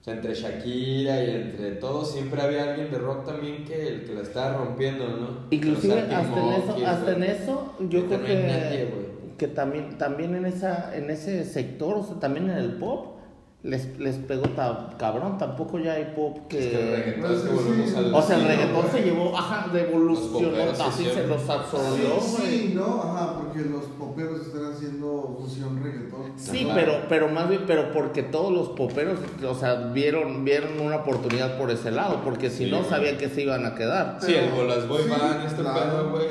[0.00, 4.14] o sea, entre Shakira y entre todos, siempre había alguien de rock también que, que
[4.14, 5.46] la estaba rompiendo, ¿no?
[5.50, 8.88] Inclusive hasta en eso, hasta en eso, yo creo que, nadie,
[9.36, 13.19] que también, también en esa, en ese sector, o sea, también en el pop,
[13.62, 15.36] les, les pegó ta- cabrón.
[15.38, 16.58] Tampoco ya hay pop que.
[16.58, 17.96] Es que el reggaetón Pues, es que volvemos sí.
[17.96, 20.48] al O sea, el reggaetón se llevó, ajá, revolucionó,
[20.84, 23.02] así se los absorbió, Sí, sí, ¿no?
[23.02, 26.32] Ajá, porque los poperos están haciendo fusión reggaetón.
[26.36, 30.96] Sí, pero, pero más bien, pero porque todos los poperos, o sea, vieron, vieron una
[30.96, 32.88] oportunidad por ese lado, porque si Sí, no güey.
[32.90, 34.16] sabían que se iban a quedar.
[34.20, 35.80] Sí, el Pero- las boy sí, band, este claro.
[35.80, 36.26] pedo, güey.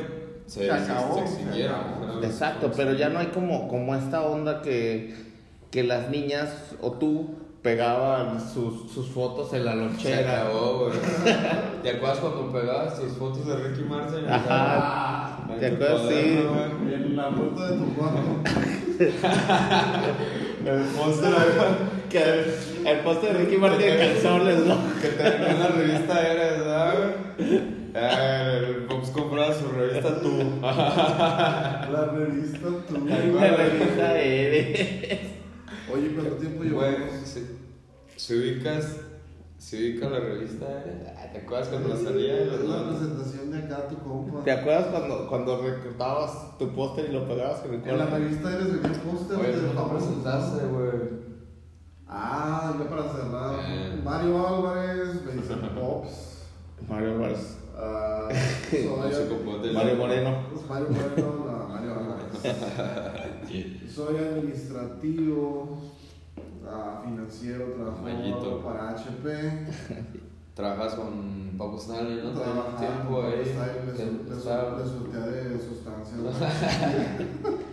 [0.47, 1.75] Se, Se acabó, se se extinguieron.
[1.75, 2.05] acabó.
[2.15, 2.23] ¿no?
[2.23, 5.28] Exacto, pero ya no hay como, como esta onda que,
[5.71, 10.41] que las niñas o tú pegaban sus, sus fotos en la Se lonchera.
[10.43, 10.97] acabó, güey.
[11.83, 14.29] ¿Te acuerdas cuando pegabas tus fotos de Ricky Martin?
[14.29, 15.39] Ajá.
[15.51, 16.01] En ¿Te acuerdas?
[16.07, 16.39] Sí.
[16.93, 18.19] En la puerta de tu cuarto.
[20.65, 21.77] El póster acá.
[22.09, 22.53] Que el,
[22.87, 24.77] el poste de Ricky Martin en calzones, ¿no?
[25.01, 27.15] Que te en la revista Eres, ¿sabes?
[27.93, 30.59] Eh, el Fox compraba su revista Tú.
[30.61, 33.07] La revista tú.
[33.07, 35.19] La revista Eres.
[35.93, 37.11] Oye, ¿cuánto tiempo llevamos?
[37.25, 37.47] si,
[38.15, 38.95] si ubicas,
[39.57, 40.65] si ubicas la revista
[41.17, 42.43] Ah, ¿te acuerdas cuando salía?
[42.43, 44.43] Es la presentación de acá, tu compa.
[44.43, 48.53] ¿Te acuerdas cuando, cuando recortabas tu póster y lo pegabas en el En la revista
[48.53, 51.19] eres venía póster Oye, no presentaste, güey.
[52.07, 53.59] Ah, ya para cerrar.
[53.67, 54.01] Eh.
[54.03, 56.43] Mario Álvarez, dicen Pops.
[56.87, 57.55] Mario Álvarez.
[59.61, 60.43] Del- Mario Moreno.
[60.67, 62.27] Mario Moreno, no, Mario Álvarez.
[63.93, 65.79] Soy administrativo,
[66.67, 69.29] ah, financiero, trabajo para HP.
[70.55, 72.31] Trabajas con Papo Stanley, ¿no?
[72.31, 73.43] Trabajaba tiempo ahí.
[75.49, 76.19] de sustancias.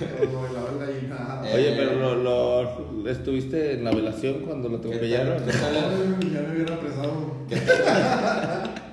[0.00, 5.36] Eh, Oye, pero lo, lo- estuviste en la velación cuando lo ¿Qué atropellaron.
[5.36, 7.12] tal, qué tal- Ya me hubiera apresado.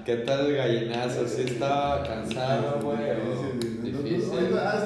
[0.05, 1.27] qué tal el gallinazo?
[1.27, 2.99] ¿Sí estaba cansado, güey?
[3.81, 4.31] Difícil.
[4.31, 4.83] Ahorita, a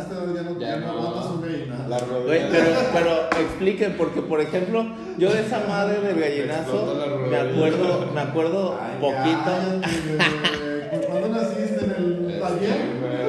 [0.00, 0.19] esta
[0.60, 1.88] ya, no, aguantas un gallinazo.
[1.88, 2.48] La Güey, rodilla.
[2.50, 4.84] pero, pero expliquen, porque por ejemplo,
[5.18, 6.94] yo de esa madre del gallinazo
[7.30, 9.50] me acuerdo, me acuerdo Ay, poquito.
[11.08, 11.90] ¿Cuándo naciste en
[12.30, 12.76] el taller?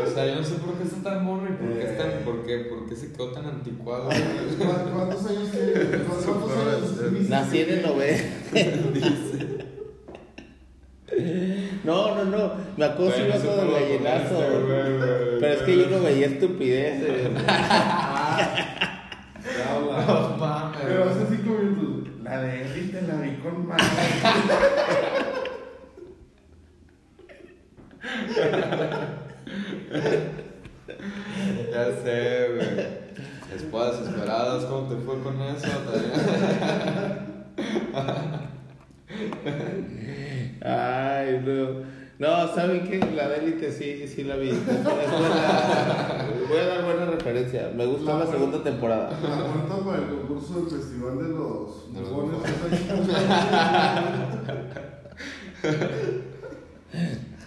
[0.05, 1.85] O sea, yo no sé por qué está tan morro y por qué, Eh.
[1.91, 4.05] es tan, por qué, por qué se quedó tan anticuado.
[4.05, 4.19] güey.
[4.57, 5.73] ¿Cu- ¿Cuántos años tienes?
[6.25, 7.29] ¿Cuántos años?
[7.29, 8.23] Nací en el 90.
[11.83, 12.51] No, no, no.
[12.77, 14.37] Me acuerdo sé acuerdo del gallinazo.
[15.39, 17.31] Pero es que yo no veía estupideces.
[17.31, 17.39] No
[19.91, 20.77] mames.
[20.83, 22.11] Pero hace cinco minutos.
[22.23, 23.85] La de élite la vi con madre.
[31.71, 33.01] Ya sé, güey.
[33.55, 35.67] Esposas desesperadas, ¿cómo te fue con eso?
[40.63, 41.81] Ay, no.
[42.19, 42.99] No, ¿saben qué?
[43.15, 44.49] La de élite sí, sí la vi.
[44.51, 47.71] Buena- Voy a dar buena referencia.
[47.75, 49.09] Me gustó la segunda temporada.
[49.11, 52.39] La cuenta para el concurso del festival de los bufones.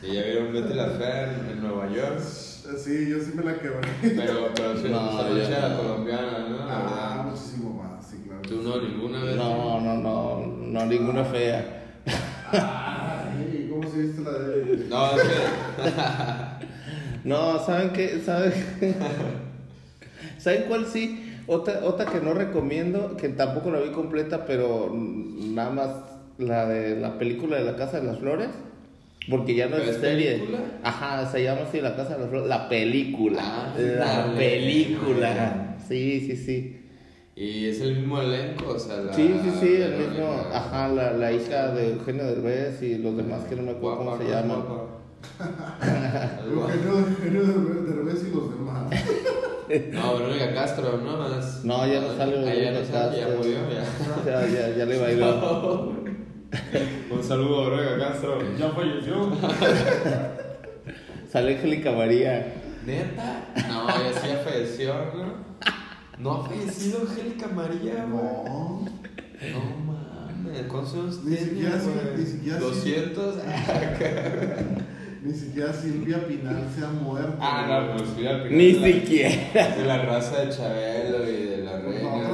[0.03, 2.19] Y ya vieron Betty la Fea en, en Nueva York.
[2.21, 3.89] Sí, yo sí me la quebré.
[4.03, 5.77] Pero, pero sí, No, no.
[5.79, 6.57] colombiana, ¿no?
[6.59, 7.25] La Ah, verdad.
[7.31, 8.43] muchísimo más, sí, claro.
[8.43, 9.37] Tú no, ninguna vez.
[9.37, 11.83] No, no, no, no, ninguna fea.
[12.53, 12.61] Ay,
[13.95, 14.87] ¿cómo se viste la de.?
[14.89, 16.65] No, es que.
[17.25, 18.21] No, ¿saben qué?
[18.25, 18.53] ¿Saben?
[20.39, 21.33] ¿Saben cuál sí?
[21.47, 25.89] Otra, otra que no recomiendo, que tampoco la vi completa, pero nada más
[26.39, 28.49] la de la película de la Casa de las Flores.
[29.31, 30.33] Porque ya no es, ¿Es serie.
[30.33, 30.59] película?
[30.83, 32.47] Ajá, se llama así La Casa de las Flores.
[32.47, 33.41] La película.
[33.43, 35.77] Ah, la dale, película.
[35.89, 36.84] Sí, sí, sí.
[37.37, 39.13] Y es el mismo elenco, o sea, la.
[39.13, 40.47] Sí, sí, sí, el mismo.
[40.53, 44.19] Ajá, la, la hija de Eugenio Derbez y los demás que no me acuerdo Guapa,
[44.19, 44.31] cómo se ¿no?
[44.31, 44.63] llaman.
[46.49, 48.85] Eugenio Eugenio de Derbez y los demás.
[49.93, 51.39] No, Verónica Castro, ¿no?
[51.39, 53.37] Es- No, ya no sale Ah, ya Verónica no sale, ya Castro.
[53.39, 53.85] murió, ya.
[54.27, 55.93] Ya, ya, ya le bailó.
[57.11, 58.39] Un saludo a Verónica Castro.
[58.57, 59.33] Ya falleció.
[61.33, 62.47] Sale Angélica María.
[62.87, 63.47] ¿Neta?
[63.69, 65.54] No, ya sí ya falleció, ¿no?
[66.19, 68.25] No ha fallecido Angélica María, güey.
[68.25, 68.85] No.
[69.53, 72.17] No mames, ¿cuántos años Ni siquiera sí, güey?
[72.19, 72.65] ni siquiera sí.
[72.65, 73.35] 200.
[75.25, 77.39] Ni siquiera Silvia Pinal se ha muerto.
[77.41, 79.77] Ah, no, pues fui al final Ni de la- siquiera.
[79.77, 81.54] De la raza de Chabelo y de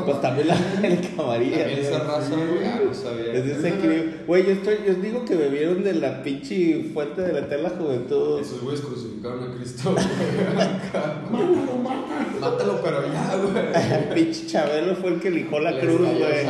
[0.04, 1.58] Pues también la Angélica María.
[1.58, 2.64] También esa raza, güey.
[2.64, 3.32] Ah, no sabía.
[3.32, 4.04] Es de ese crew.
[4.26, 8.40] Güey, yo, estoy, yo digo que bebieron de la pinche fuente de la eterna juventud.
[8.40, 9.92] Esos güeyes crucificaron a Cristo.
[9.94, 12.40] Mátalo, mátalo.
[12.40, 13.54] Mátalo, pero ya, güey.
[13.92, 16.46] El pinche Chabelo fue el que lijó la Les cruz, güey.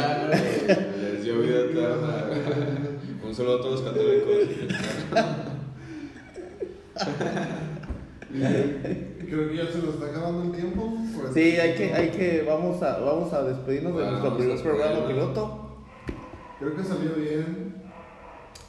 [1.03, 2.27] Les dio vida eterna.
[3.27, 4.31] Un saludo a todos los católicos.
[9.31, 10.93] Creo que ya se nos está acabando el tiempo.
[11.15, 15.07] por Sí, hay que, hay que, vamos a, vamos a despedirnos de nuestro primer programa
[15.07, 15.77] piloto.
[16.59, 17.77] Creo que salió bien.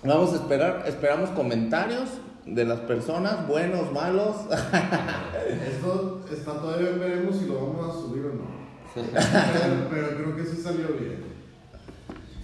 [0.03, 2.09] Vamos a esperar, esperamos comentarios
[2.45, 4.35] de las personas, buenos, malos.
[5.67, 8.61] Esto está todavía veremos si lo vamos a subir o no.
[8.93, 11.23] Pero, pero creo que sí salió bien.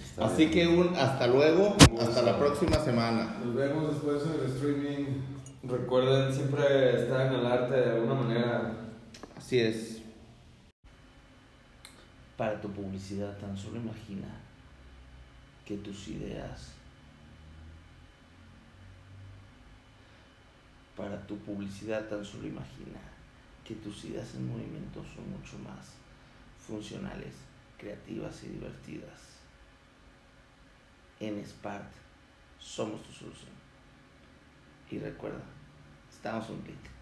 [0.09, 0.51] Está Así bien.
[0.51, 3.37] que un hasta luego, hasta la próxima semana.
[3.45, 5.36] Nos vemos después en el streaming.
[5.67, 8.73] Recuerden siempre estar en el arte de alguna manera.
[9.35, 10.01] Así es.
[12.37, 14.27] Para tu publicidad tan solo imagina
[15.65, 16.71] que tus ideas
[20.95, 22.99] para tu publicidad tan solo imagina
[23.63, 25.93] que tus ideas en movimiento son mucho más
[26.65, 27.35] funcionales,
[27.77, 29.37] creativas y divertidas.
[31.19, 31.91] En Spark
[32.57, 33.51] somos tu solución.
[34.89, 35.43] Y recuerda,
[36.17, 36.96] estamos un clic.